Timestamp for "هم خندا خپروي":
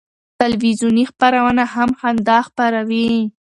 1.73-3.09